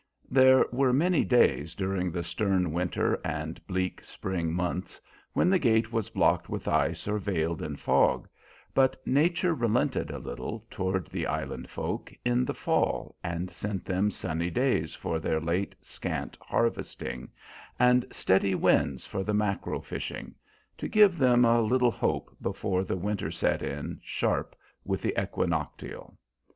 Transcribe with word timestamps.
There 0.31 0.65
were 0.71 0.91
many 0.91 1.23
days 1.23 1.75
during 1.75 2.09
the 2.11 2.23
stern 2.23 2.73
winter 2.73 3.21
and 3.23 3.63
bleak 3.67 4.03
spring 4.03 4.51
months 4.51 4.99
when 5.33 5.47
the 5.51 5.59
gate 5.59 5.93
was 5.93 6.09
blocked 6.09 6.49
with 6.49 6.67
ice 6.67 7.07
or 7.07 7.19
veiled 7.19 7.61
in 7.61 7.75
fog, 7.75 8.27
but 8.73 8.99
nature 9.05 9.53
relented 9.53 10.09
a 10.09 10.17
little 10.17 10.65
toward 10.71 11.05
the 11.11 11.27
Island 11.27 11.69
folk 11.69 12.11
in 12.25 12.45
the 12.45 12.53
fall 12.55 13.15
and 13.23 13.51
sent 13.51 13.85
them 13.85 14.09
sunny 14.09 14.49
days 14.49 14.95
for 14.95 15.19
their 15.19 15.39
late, 15.39 15.75
scant 15.81 16.35
harvesting, 16.41 17.29
and 17.77 18.03
steady 18.11 18.55
winds 18.55 19.05
for 19.05 19.23
the 19.23 19.35
mackerel 19.35 19.83
fishing, 19.83 20.33
to 20.79 20.87
give 20.87 21.19
them 21.19 21.45
a 21.45 21.61
little 21.61 21.91
hope 21.91 22.35
before 22.41 22.83
the 22.83 22.97
winter 22.97 23.29
set 23.29 23.61
in 23.61 23.99
sharp 24.03 24.55
with 24.83 25.03
the 25.03 25.13
equinoctial. 25.21 26.17